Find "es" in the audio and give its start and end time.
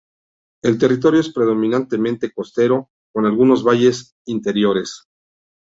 1.19-1.31